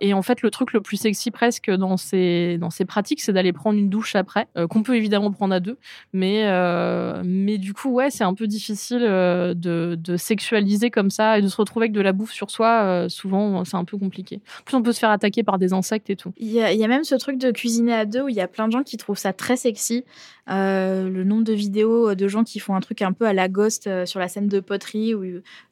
[0.00, 3.32] Et en fait, le truc le plus sexy presque dans ces, dans ces pratiques, c'est
[3.32, 5.76] d'aller prendre une douche après, euh, qu'on peut évidemment prendre à deux.
[6.12, 11.10] Mais, euh, mais du coup, ouais, c'est un peu difficile euh, de, de sexualiser comme
[11.10, 13.06] ça et de se retrouver avec de la bouffe sur soi.
[13.08, 14.40] souvent, c'est un peu compliqué.
[14.60, 16.32] En plus, on peut se faire attaquer par des insectes et tout.
[16.38, 18.34] Il y, a, il y a même ce truc de cuisiner à deux où il
[18.34, 20.04] y a plein de gens qui trouvent ça très sexy.
[20.46, 23.88] Le nombre de vidéos de gens qui font un truc un peu à la Ghost
[24.04, 25.24] sur la scène de poterie où,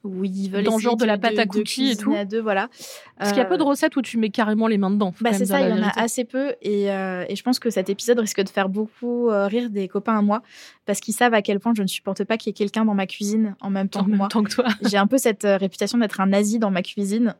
[0.04, 2.14] où ils veulent Dans le genre de la pâte à cookies et tout.
[2.14, 2.68] à deux, voilà.
[3.18, 5.12] Parce qu'il y a peu de recettes où tu mets carrément les mains dedans.
[5.20, 7.70] Bah c'est ça, il y en a assez peu et, euh, et je pense que
[7.70, 10.42] cet épisode risque de faire beaucoup euh, rire des copains à moi
[10.86, 12.94] parce qu'ils savent à quel point je ne supporte pas qu'il y ait quelqu'un dans
[12.94, 14.28] ma cuisine en même temps En que même moi.
[14.28, 14.64] temps que toi.
[14.90, 17.34] J'ai un peu cette euh, réputation d'être un nazi dans ma cuisine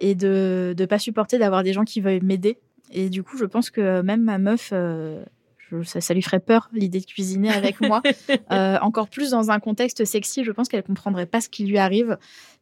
[0.00, 2.58] et de ne pas supporter d'avoir des gens qui veulent m'aider.
[2.92, 5.24] Et du coup, je pense que même ma meuf, euh,
[5.70, 8.02] je- ça, ça lui ferait peur l'idée de cuisiner avec moi.
[8.52, 11.78] Euh, encore plus dans un contexte sexy, je pense qu'elle comprendrait pas ce qui lui
[11.78, 12.16] arrive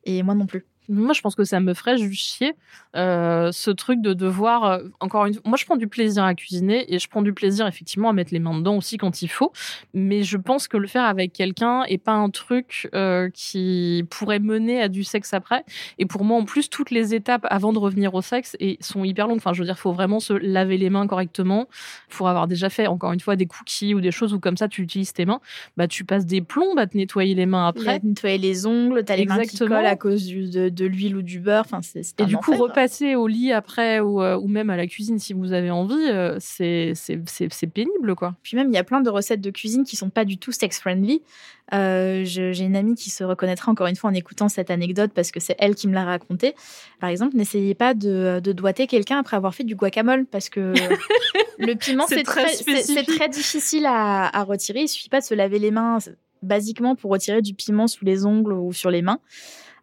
[0.05, 0.65] et moi non plus.
[0.89, 2.53] Moi, je pense que ça me ferait juste chier
[2.97, 4.65] euh, ce truc de devoir.
[4.65, 7.33] euh, encore une fois, moi, je prends du plaisir à cuisiner et je prends du
[7.33, 9.53] plaisir effectivement à mettre les mains dedans aussi quand il faut.
[9.95, 14.39] Mais je pense que le faire avec quelqu'un est pas un truc euh, qui pourrait
[14.41, 15.65] mener à du sexe après.
[15.99, 19.05] Et pour moi, en plus, toutes les étapes avant de revenir au sexe et sont
[19.05, 19.39] hyper longues.
[19.39, 21.69] Enfin, je veux dire, faut vraiment se laver les mains correctement
[22.11, 24.69] pour avoir déjà fait encore une fois des cookies ou des choses où comme ça
[24.69, 25.41] tu utilises tes mains.
[25.77, 28.01] Bah, tu passes des plombs à te nettoyer les mains Après, après.
[28.07, 29.77] nettoyer les ongles, t'as les mains qui Exactement.
[29.77, 31.63] collent à cause du- de, de l'huile ou du beurre.
[31.65, 32.63] Enfin, c'est c'est Et du coup, enfer.
[32.63, 35.95] repasser au lit après ou, euh, ou même à la cuisine si vous avez envie,
[36.11, 38.35] euh, c'est c'est- c'est- pénible, quoi.
[38.43, 40.53] Puis même, il y a plein de recettes de cuisine qui sont pas du tout
[40.53, 41.23] sex-friendly.
[41.73, 45.13] Euh, je- J'ai une amie qui se reconnaîtra encore une fois en écoutant cette anecdote
[45.15, 46.55] parce que c'est elle qui me l'a racontée.
[47.01, 50.75] Par exemple, n'essayez pas de, de doigter quelqu'un après avoir fait du guacamole parce que
[51.59, 54.83] le piment, C'est très difficile à, à retirer.
[54.83, 55.99] Il suffit pas de se laver les mains
[56.43, 59.19] basiquement pour retirer du piment sous les ongles ou sur les mains.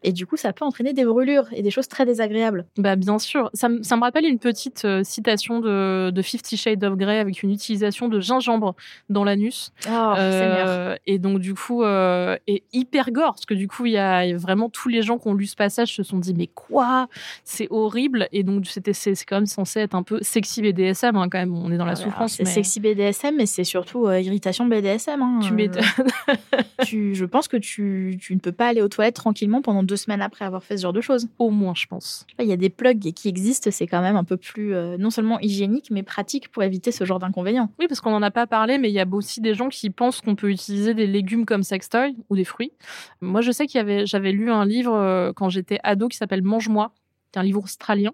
[0.04, 2.66] Et du coup, ça peut entraîner des brûlures et des choses très désagréables.
[2.78, 3.50] Bah, bien sûr.
[3.54, 7.20] Ça, me- ça me rappelle une petite euh, citation de, de Fifty Shades of Grey
[7.20, 8.76] avec une utilisation de gingembre
[9.10, 9.72] dans l'anus.
[9.88, 13.92] Oh, Euh, et donc, du coup, euh, et hyper gore, parce que du coup, il
[13.94, 16.48] y a vraiment tous les gens qui ont lu ce passage se sont dit, mais
[16.48, 17.08] quoi?
[17.44, 18.28] C'est horrible.
[18.32, 21.54] Et donc, c'était, c'est, quand même censé être un peu sexy BDSM, hein, quand même.
[21.56, 22.34] On est dans la souffrance.
[22.34, 25.22] C'est mais- sexy BDSM, mais c'est surtout euh, irritation BDSM.
[25.22, 25.40] hein.
[25.44, 25.84] Tu m'étonnes.
[26.86, 29.98] tu, je pense que tu, tu ne peux pas aller aux toilettes tranquillement pendant deux
[29.98, 31.28] semaines après avoir fait ce genre de choses.
[31.38, 32.26] Au moins, je pense.
[32.40, 35.10] Il y a des plugs qui existent, c'est quand même un peu plus euh, non
[35.10, 37.70] seulement hygiénique, mais pratique pour éviter ce genre d'inconvénients.
[37.78, 39.90] Oui, parce qu'on n'en a pas parlé, mais il y a aussi des gens qui
[39.90, 42.72] pensent qu'on peut utiliser des légumes comme sextoy ou des fruits.
[43.20, 46.18] Moi, je sais qu'il y avait, j'avais lu un livre euh, quand j'étais ado qui
[46.18, 46.94] s'appelle Mange-moi.
[47.32, 48.12] Qui est un livre australien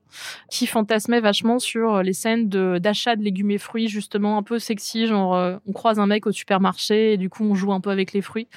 [0.50, 5.08] qui fantasmait vachement sur les scènes d'achat de, légumes et fruits, justement un peu sexy,
[5.08, 7.90] genre euh, on croise un mec au supermarché et du coup on joue un peu
[7.90, 8.48] avec les fruits.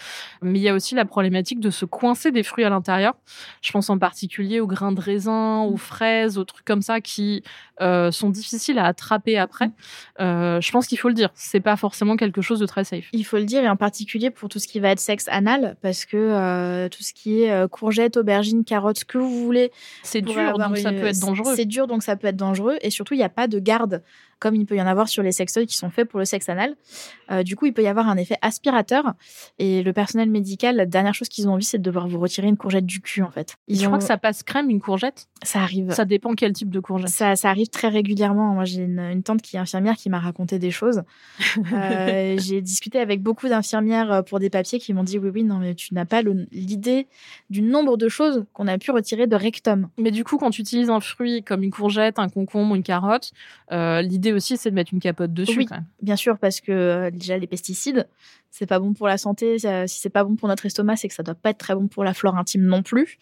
[0.43, 3.15] Mais il y a aussi la problématique de se coincer des fruits à l'intérieur.
[3.63, 7.43] Je pense en particulier aux grains de raisin, aux fraises, aux trucs comme ça qui
[7.81, 9.71] euh, sont difficiles à attraper après.
[10.21, 13.07] Euh, je pense qu'il faut le dire, c'est pas forcément quelque chose de très safe.
[13.13, 15.77] Il faut le dire, et en particulier pour tout ce qui va être sexe anal,
[15.83, 19.73] parce que euh, tout ce qui est euh, courgettes, aubergines, carottes, ce que vous voulez,
[20.03, 21.53] C'est pourrait dur, avoir donc ça une- peut être dangereux.
[21.57, 22.77] C'est dur, donc ça peut être dangereux.
[22.83, 24.03] Et surtout, il n'y a pas de garde,
[24.41, 26.49] comme il peut y en avoir sur les sextoys qui sont faits pour le sexe
[26.49, 26.75] anal.
[27.31, 29.15] Euh, du coup, il peut y avoir un effet aspirateur.
[29.59, 32.49] Et le personnel médical, la dernière chose qu'ils ont envie, c'est de devoir vous retirer
[32.49, 33.57] une courgette du cul, en fait.
[33.69, 35.29] je ont- crois que ça passe crème, une courgette?
[35.43, 35.93] ça arrive.
[35.93, 37.09] Ça dépend quel type de courgette.
[37.11, 38.55] Ça, ça arrive très régulièrement.
[38.55, 41.03] Moi, j'ai une, une tante qui est infirmière qui m'a raconté des choses.
[41.73, 45.45] Euh, j'ai discuté avec beaucoup d'infirmières euh, pour des papiers qui m'ont dit oui, oui,
[45.45, 46.23] non, mais tu n'as pas
[46.53, 47.07] l'idée
[47.51, 49.89] du nombre de choses qu'on a pu retirer de rectum.
[49.99, 53.33] Mais du coup, quand tu utilises un fruit comme une courgette, un concombre, une carotte,
[53.73, 55.59] euh, l'idée aussi, c'est de mettre une capote dessus.
[55.59, 55.67] Oui.
[55.67, 55.87] Quand même.
[56.03, 58.09] Bien sûr, parce que euh, déjà les pesticides,
[58.51, 59.59] c'est pas bon pour la santé.
[59.59, 61.75] Ça- si c'est pas bon pour notre estomac, c'est que ça doit pas être très
[61.75, 63.19] bon pour la flore intime non plus.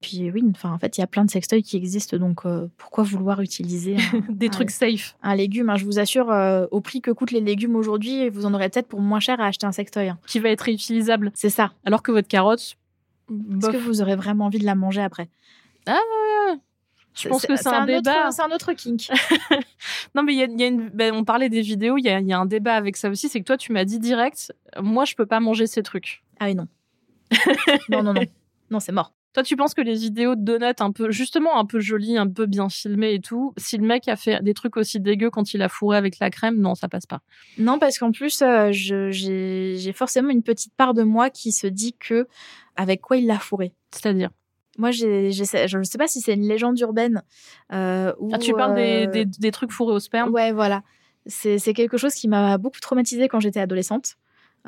[0.00, 2.68] Puis oui, enfin en fait, il y a plein de sextoys qui existent, donc euh,
[2.78, 5.14] pourquoi vouloir utiliser un, Des un- trucs safe.
[5.22, 8.46] un légume hein, Je vous assure, euh, au prix que coûtent les légumes aujourd'hui, vous
[8.46, 10.08] en aurez peut-être pour moins cher à acheter un sextoy.
[10.08, 10.18] hein.
[10.26, 11.30] qui va être réutilisable.
[11.34, 11.72] C'est ça.
[11.84, 12.76] Alors que votre carotte,
[13.30, 15.28] Est-ce que vous aurez vraiment envie de la manger après?
[17.20, 18.30] Je pense que c'est un, autre- débat.
[18.30, 19.08] C'est un autre kink.
[20.14, 20.88] Non, mais il y a, il y a une...
[20.88, 23.08] ben, on parlait des vidéos, il y a, il y a un débat avec ça
[23.08, 23.28] aussi.
[23.28, 26.22] C'est que toi, tu m'as dit direct, moi, je peux pas manger ces trucs.
[26.38, 26.66] ah oui, non.
[27.88, 28.22] non, non, non.
[28.70, 29.12] Non, c'est mort.
[29.32, 32.28] Toi, tu penses que les vidéos de donuts un peu, justement, un peu jolies, un
[32.28, 35.54] peu bien filmées et tout, si le mec a fait des trucs aussi dégueux quand
[35.54, 37.20] il a fourré avec la crème, non, ça passe pas.
[37.56, 41.94] Non, parce qu'en plus, euh, j'ai forcément une petite part de moi qui se dit
[41.96, 42.26] que
[42.74, 43.72] avec quoi il l'a fourré.
[43.92, 44.30] C'est-à-dire?
[44.78, 47.22] Moi, je ne sais pas si c'est une légende urbaine.
[47.72, 50.30] Euh, Ah, tu parles des, euh, des, des trucs fourrés au sperme?
[50.30, 50.82] Ouais, voilà.
[51.26, 54.14] C'est quelque chose qui m'a beaucoup traumatisée quand j'étais adolescente.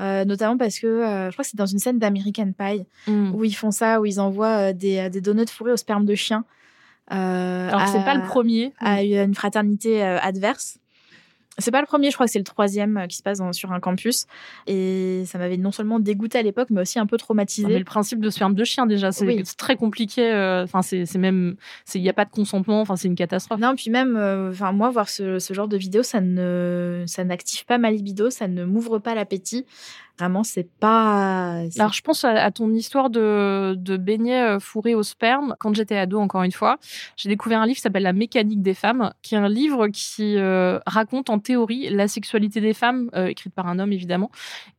[0.01, 3.35] Euh, notamment parce que euh, je crois que c'est dans une scène d'American Pie Hmm.
[3.35, 6.45] où ils font ça, où ils envoient des, des donuts fourrés au sperme de chien.
[7.09, 8.73] Alors, c'est pas le premier.
[8.79, 10.79] à une fraternité adverse.
[11.59, 13.53] C'est pas le premier, je crois que c'est le troisième euh, qui se passe dans-
[13.53, 14.27] sur un campus.
[14.67, 17.67] Et ça m'avait non seulement dégoûté à l'époque, mais aussi un peu traumatisé.
[17.69, 19.43] Mais le principe de sperme de chien, déjà, c'est Oui.
[19.59, 20.33] très compliqué.
[20.33, 21.57] euh, Enfin, c'est c'est même.
[21.95, 23.61] Il n'y a pas de consentement, enfin, c'est une catastrophe.
[23.61, 27.23] Non, puis même, euh, enfin moi, voir ce, ce genre de vidéo, ça ne, ça
[27.25, 29.67] n'active pas ma libido, ça ne m'ouvre pas l'appétit.
[30.19, 31.63] Vraiment, c'est pas.
[31.79, 35.57] Alors, je pense à, à ton histoire de, de beignets euh, fourrés au sperme.
[35.59, 36.79] Quand j'étais ado, encore une fois,
[37.17, 40.37] j'ai découvert un livre qui s'appelle La mécanique des femmes, qui est un livre qui
[40.37, 44.31] euh, raconte en théorie la sexualité des femmes, euh, écrite par un homme évidemment.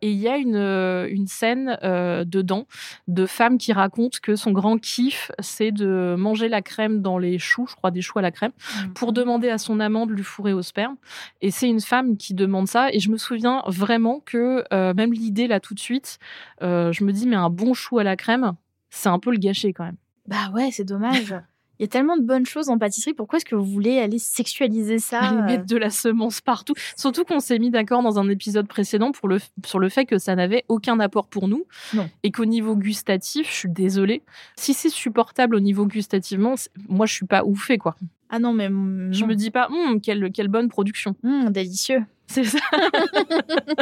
[0.01, 2.67] Et il y a une, une scène euh, dedans
[3.07, 7.39] de femmes qui racontent que son grand kiff, c'est de manger la crème dans les
[7.39, 8.51] choux, je crois des choux à la crème,
[8.93, 10.95] pour demander à son amant de lui fourrer au sperme.
[11.41, 12.91] Et c'est une femme qui demande ça.
[12.91, 16.19] Et je me souviens vraiment que même l'idée là tout de suite,
[16.61, 18.53] euh, je me dis mais un bon chou à la crème,
[18.89, 19.97] c'est un peu le gâcher quand même.
[20.27, 21.35] Bah ouais, c'est dommage.
[21.79, 23.15] Il y a tellement de bonnes choses en pâtisserie.
[23.15, 26.75] Pourquoi est-ce que vous voulez aller sexualiser ça Aller euh mettre de la semence partout.
[26.95, 30.19] Surtout qu'on s'est mis d'accord dans un épisode précédent pour le, sur le fait que
[30.19, 31.65] ça n'avait aucun apport pour nous.
[31.95, 32.07] Non.
[32.21, 34.21] Et qu'au niveau gustatif, je suis désolée.
[34.55, 36.53] Si c'est supportable au niveau gustativement,
[36.87, 37.95] moi je suis pas oufée quoi.
[38.29, 39.27] Ah non, mais mm, Je non.
[39.27, 41.15] me dis pas, Hum, quelle, quelle bonne production.
[41.23, 42.05] Mm, délicieux.
[42.27, 42.59] C'est ça.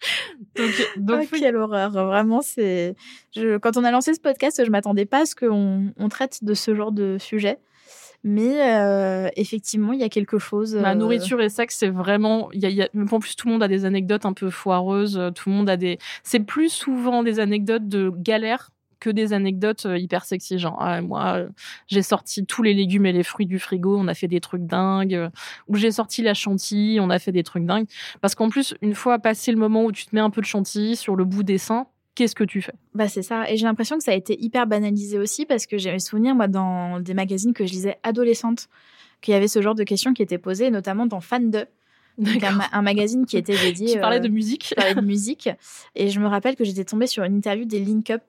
[0.56, 2.94] donc, donc oh, quelle horreur, vraiment, c'est.
[3.34, 3.58] Je...
[3.58, 6.54] Quand on a lancé ce podcast, je m'attendais pas à ce qu'on on traite de
[6.54, 7.58] ce genre de sujet.
[8.22, 10.74] Mais euh, effectivement, il y a quelque chose.
[10.74, 12.50] La euh, nourriture et sexe, c'est vraiment.
[12.52, 15.18] Y a, y a- En plus, tout le monde a des anecdotes un peu foireuses.
[15.34, 15.98] Tout le monde a des.
[16.22, 20.58] C'est plus souvent des anecdotes de galère que des anecdotes euh, hyper sexy.
[20.58, 21.48] Genre, ah, moi, euh,
[21.88, 24.66] j'ai sorti tous les légumes et les fruits du frigo, on a fait des trucs
[24.66, 25.14] dingues.
[25.14, 25.28] euh,
[25.68, 27.86] Ou j'ai sorti la chantilly, on a fait des trucs dingues.
[28.20, 30.46] Parce qu'en plus, une fois passé le moment où tu te mets un peu de
[30.46, 32.74] chantilly sur le bout des seins, qu'est-ce que tu fais?
[32.94, 33.50] Bah c'est ça.
[33.50, 36.48] Et j'ai l'impression que ça a été hyper banalisé aussi parce que j'ai souvenir moi
[36.48, 38.68] dans des magazines que je lisais adolescente
[39.20, 41.64] qu'il y avait ce genre de questions qui étaient posées, notamment dans Fan 2.
[42.18, 43.86] Donc un, un, magazine qui était dédié.
[43.92, 44.62] Qui parlait de musique.
[44.62, 45.48] Qui parlait de musique.
[45.94, 48.22] Et je me rappelle que j'étais tombée sur une interview des Link Up,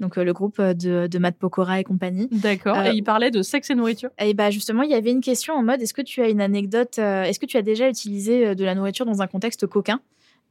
[0.00, 2.28] donc euh, le groupe de, de Matt Pokora et compagnie.
[2.30, 2.78] D'accord.
[2.78, 4.10] Euh, et il parlait de sexe et nourriture.
[4.18, 6.40] Et bah justement, il y avait une question en mode est-ce que tu as une
[6.40, 10.00] anecdote euh, Est-ce que tu as déjà utilisé de la nourriture dans un contexte coquin?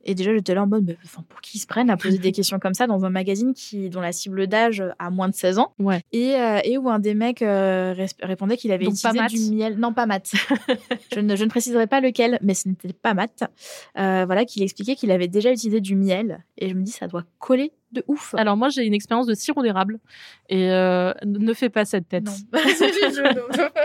[0.10, 2.17] Et déjà, j'étais là en mode, mais, enfin, pour qui ils se prennent à poser
[2.17, 5.36] des questions comme ça dans un magazine qui, dont la cible d'âge a moins de
[5.36, 5.73] 16 ans?
[5.79, 6.01] Ouais.
[6.13, 9.53] et, euh, et où un des mecs euh, répondait qu'il avait Donc utilisé pas du
[9.53, 9.77] miel.
[9.77, 10.31] Non, pas mat.
[11.13, 13.43] je, ne, je ne préciserai pas lequel, mais ce n'était pas mat.
[13.97, 16.45] Euh, voilà, qu'il expliquait qu'il avait déjà utilisé du miel.
[16.57, 18.36] Et je me dis, ça doit coller de ouf.
[18.36, 20.00] Alors moi, j'ai une expérience de sirop d'érable.
[20.50, 22.30] Et euh, ne fais pas cette tête.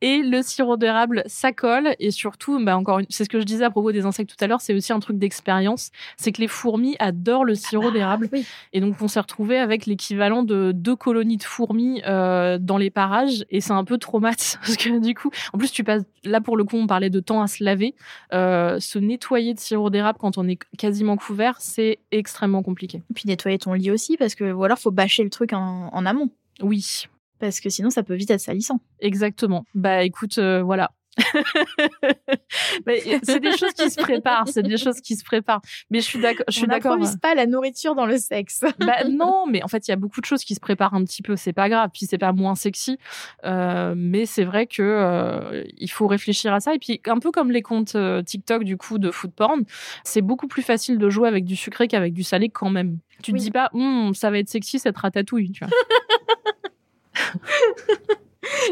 [0.00, 1.94] et le sirop d'érable, ça colle.
[1.98, 3.06] Et surtout, bah, encore une...
[3.10, 5.00] c'est ce que je disais à propos des insectes tout à l'heure, c'est aussi un
[5.00, 5.90] truc d'expérience.
[6.16, 8.28] C'est que les fourmis adorent le sirop Ah, d'érable.
[8.32, 8.46] oui.
[8.72, 12.90] Et donc, on s'est retrouvé avec l'équivalent de deux colonies de fourmis euh, dans les
[12.90, 13.44] parages.
[13.50, 14.58] Et c'est un peu traumatisant.
[14.60, 17.20] Parce que du coup, en plus, tu passes, là pour le coup, on parlait de
[17.20, 17.94] temps à se laver.
[18.32, 23.02] Euh, se nettoyer de sirop d'érable quand on est quasiment couvert, c'est extrêmement compliqué.
[23.10, 25.88] Et puis nettoyer ton lit aussi, parce que, ou alors faut bâcher le truc en,
[25.92, 26.30] en amont.
[26.62, 27.06] Oui,
[27.40, 28.80] Parce que sinon, ça peut vite être salissant.
[29.00, 29.64] exactement.
[29.74, 30.92] Bah écoute, euh, voilà.
[32.86, 35.60] Mais c'est des choses qui se préparent, c'est des choses qui se préparent.
[35.90, 36.92] Mais je suis d'accord, je suis On d'accord.
[36.92, 38.64] n'improvise pas la nourriture dans le sexe.
[38.78, 41.04] Bah non, mais en fait, il y a beaucoup de choses qui se préparent un
[41.04, 41.36] petit peu.
[41.36, 41.90] C'est pas grave.
[41.92, 42.98] Puis c'est pas moins sexy,
[43.44, 46.74] Euh, mais c'est vrai que euh, il faut réfléchir à ça.
[46.74, 49.62] Et puis un peu comme les comptes euh, TikTok du coup de food porn,
[50.04, 52.98] c'est beaucoup plus facile de jouer avec du sucré qu'avec du salé quand même.
[53.22, 53.40] Tu te Oui.
[53.42, 55.52] dis pas, Hum, ça va être sexy cette ratatouille.
[55.52, 55.72] Tu vois.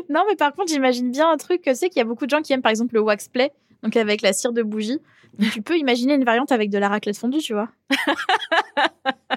[0.08, 2.30] Non, mais par contre, j'imagine bien un truc, tu sais qu'il y a beaucoup de
[2.30, 4.98] gens qui aiment par exemple le wax play, donc avec la cire de bougie.
[5.52, 7.68] Tu peux imaginer une variante avec de la raclette fondue, tu vois.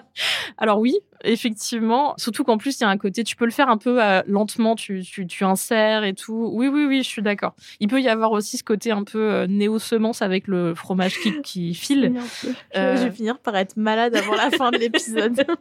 [0.58, 2.14] Alors oui, effectivement.
[2.18, 4.22] Surtout qu'en plus, il y a un côté, tu peux le faire un peu euh,
[4.28, 6.50] lentement, tu, tu, tu insères et tout.
[6.54, 7.56] Oui, oui, oui, je suis d'accord.
[7.80, 11.42] Il peut y avoir aussi ce côté un peu euh, néo-semence avec le fromage qui,
[11.42, 12.14] qui file.
[12.44, 12.50] Je,
[12.80, 12.98] Euh.
[12.98, 15.46] je vais finir par être malade avant la fin de l'épisode.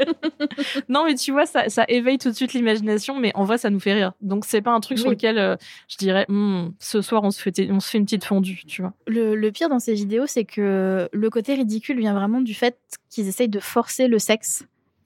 [0.89, 3.71] Non, mais tu vois, ça, ça éveille tout de suite l'imagination, mais en vrai, ça
[3.71, 4.13] nous fait rire.
[4.21, 7.69] Donc, c'est pas un truc sur lequel je dirais, Hmm, ce soir, on se, fait,
[7.71, 8.93] on se fait une petite fondue, tu vois.
[9.07, 12.77] le, le pire dans ces vidéos, c'est que le côté ridicule vient vraiment du fait
[13.11, 14.44] qu'ils essayent de forcer le sexe.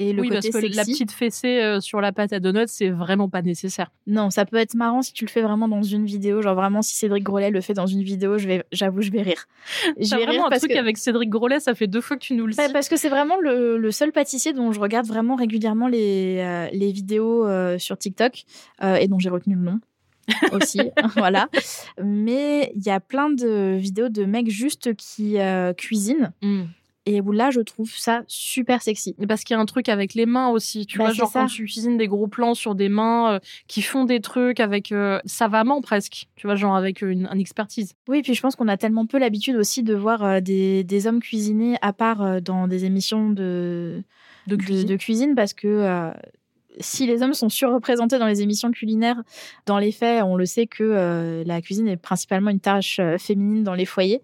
[0.01, 2.68] Et le oui, parce côté que la petite fessée euh, sur la pâte à donuts,
[2.68, 3.90] c'est vraiment pas nécessaire.
[4.07, 6.40] Non, ça peut être marrant si tu le fais vraiment dans une vidéo.
[6.40, 9.22] Genre vraiment, si Cédric Grolet le fait dans une vidéo, je vais, j'avoue, je vais
[9.22, 9.46] rire.
[9.98, 10.79] Je vais vraiment rire un parce truc que...
[10.79, 12.61] avec Cédric Grolet, ça fait deux fois que tu nous le dis.
[12.61, 16.38] Ouais, parce que c'est vraiment le, le seul pâtissier dont je regarde vraiment régulièrement les,
[16.38, 18.44] euh, les vidéos euh, sur TikTok
[18.83, 19.81] euh, et dont j'ai retenu le nom
[20.53, 20.81] aussi.
[21.16, 21.48] voilà.
[22.01, 25.38] Mais il y a plein de vidéos de mecs juste qui
[25.77, 26.66] cuisinent Hmm.
[27.09, 29.14] Et où là, je trouve ça super sexy.
[29.29, 30.87] Parce qu'il y a un truc avec les mains aussi.
[30.87, 31.40] Tu Bah, vois, genre ça.
[31.40, 34.92] quand tu cuisines des gros plans sur des mains euh, qui font des trucs avec
[34.92, 36.27] euh, savamment presque.
[36.37, 37.94] Tu vois, genre avec une, une expertise.
[38.09, 41.07] Oui, puis je pense qu'on a tellement peu l'habitude aussi de voir euh, des, des
[41.07, 44.03] hommes cuisiner à part euh, dans des émissions de,
[44.47, 44.87] De cuisine.
[44.88, 46.11] de cuisine parce que euh,
[46.81, 49.21] si les hommes sont surreprésentés dans les émissions culinaires,
[49.66, 53.18] dans les faits, on le sait que euh, la cuisine est principalement une tâche euh,
[53.18, 54.21] féminine dans les foyers.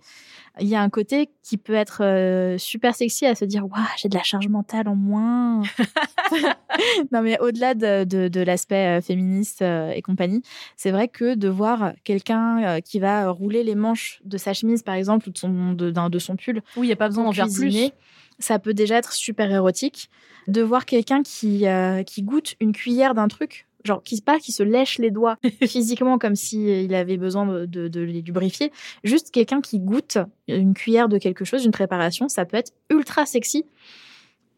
[0.60, 3.82] Il y a un côté qui peut être euh, super sexy à se dire waouh
[3.96, 5.62] j'ai de la charge mentale en moins.
[7.12, 10.42] non mais au-delà de, de, de l'aspect euh, féministe euh, et compagnie,
[10.76, 14.94] c'est vrai que de voir quelqu'un qui va rouler les manches de sa chemise par
[14.94, 17.32] exemple ou de son de, de son pull Oui, il n'y a pas besoin d'en
[17.32, 17.90] faire plus.
[18.38, 20.10] ça peut déjà être super érotique.
[20.46, 24.52] De voir quelqu'un qui, euh, qui goûte une cuillère d'un truc, genre qui pas qui
[24.52, 28.72] se lèche les doigts physiquement comme si il avait besoin de, de, de les lubrifier,
[29.04, 30.18] juste quelqu'un qui goûte
[30.48, 33.64] une cuillère de quelque chose, une préparation, ça peut être ultra sexy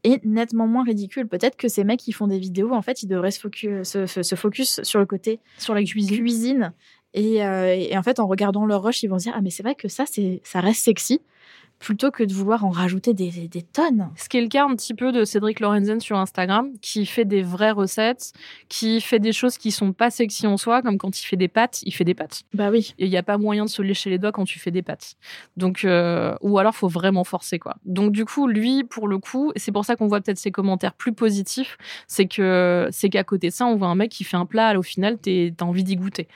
[0.05, 1.27] et nettement moins ridicule.
[1.27, 4.07] Peut-être que ces mecs qui font des vidéos, en fait, ils devraient se focus, se,
[4.07, 6.17] se focus sur le côté Sur la cuisine.
[6.17, 6.73] cuisine.
[7.13, 9.51] Et, euh, et en fait, en regardant leur rush, ils vont se dire Ah, mais
[9.51, 11.21] c'est vrai que ça, c'est, ça reste sexy,
[11.79, 14.11] plutôt que de vouloir en rajouter des, des, des tonnes.
[14.17, 17.25] Ce qui est le cas un petit peu de Cédric Lorenzen sur Instagram, qui fait
[17.25, 18.33] des vraies recettes,
[18.69, 21.49] qui fait des choses qui sont pas sexy en soi, comme quand il fait des
[21.49, 22.43] pâtes, il fait des pâtes.
[22.55, 22.95] Bah oui.
[22.99, 25.17] Il n'y a pas moyen de se lécher les doigts quand tu fais des pâtes.
[25.57, 27.77] Donc, euh, ou alors faut vraiment forcer quoi.
[27.85, 30.95] Donc du coup, lui, pour le coup, c'est pour ça qu'on voit peut-être ses commentaires
[30.95, 34.37] plus positifs, c'est que c'est qu'à côté de ça, on voit un mec qui fait
[34.37, 36.29] un plat, au final, t'as envie d'y goûter.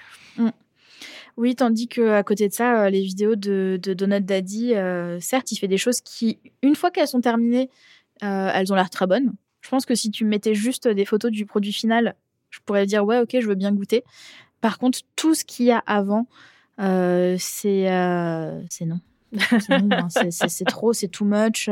[1.40, 5.18] Oui, tandis que à côté de ça, euh, les vidéos de, de Donut Daddy, euh,
[5.20, 7.70] certes, il fait des choses qui, une fois qu'elles sont terminées,
[8.22, 9.32] euh, elles ont l'air très bonnes.
[9.62, 12.14] Je pense que si tu mettais juste des photos du produit final,
[12.50, 14.04] je pourrais dire ouais, ok, je veux bien goûter.
[14.60, 16.26] Par contre, tout ce qu'il y a avant,
[16.78, 17.88] c'est
[18.84, 19.00] non.
[19.32, 20.08] Hein.
[20.10, 21.70] C'est- trop, c'est too much.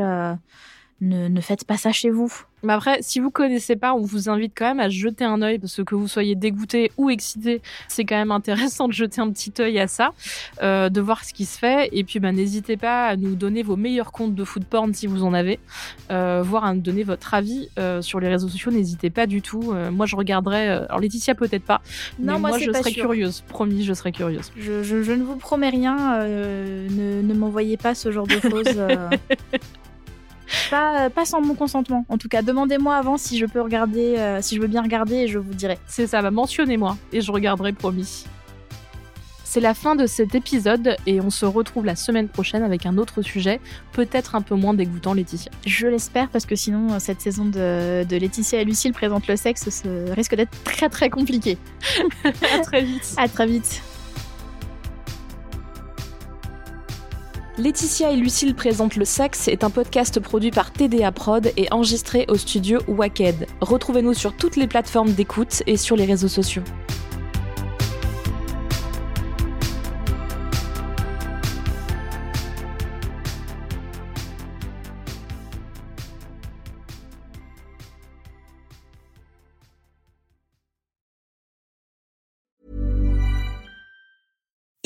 [1.01, 2.31] Ne, ne faites pas ça chez vous.
[2.61, 5.59] Mais après, si vous connaissez pas, on vous invite quand même à jeter un œil,
[5.59, 9.53] parce que vous soyez dégoûté ou excité, c'est quand même intéressant de jeter un petit
[9.61, 10.11] œil à ça,
[10.61, 11.87] euh, de voir ce qui se fait.
[11.93, 15.07] Et puis, bah, n'hésitez pas à nous donner vos meilleurs comptes de food porn si
[15.07, 15.57] vous en avez,
[16.11, 18.71] euh, voire à nous donner votre avis euh, sur les réseaux sociaux.
[18.71, 19.73] N'hésitez pas du tout.
[19.91, 20.67] Moi, je regarderai.
[20.67, 21.81] alors, Laetitia, peut-être pas.
[22.19, 23.03] Non, mais moi, moi, je sûr.
[23.03, 23.41] curieuse.
[23.47, 24.51] Promis, je serais curieuse.
[24.57, 28.77] Je, je- je ne vous promets rien, ne, ne m'envoyez pas ce genre de choses.
[30.69, 32.05] Pas, pas sans mon consentement.
[32.09, 35.15] En tout cas, demandez-moi avant si je peux regarder, euh, si je veux bien regarder
[35.15, 35.77] et je vous dirai.
[35.87, 38.25] C'est ça, bah, mentionnez-moi et je regarderai, promis.
[39.43, 42.99] C'est la fin de cet épisode et on se retrouve la semaine prochaine avec un
[42.99, 43.59] autre sujet,
[43.93, 45.51] peut-être un peu moins dégoûtant, Laetitia.
[45.65, 49.35] Je l'espère parce que sinon, euh, cette saison de, de Laetitia et Lucille présente le
[49.35, 51.57] sexe ce risque d'être très très compliqué.
[52.23, 53.15] À très vite.
[53.17, 53.81] À très vite.
[57.59, 62.25] Laetitia et Lucille présentent le sexe est un podcast produit par TDA Prod et enregistré
[62.29, 63.47] au studio Wacked.
[63.59, 66.63] Retrouvez-nous sur toutes les plateformes d'écoute et sur les réseaux sociaux.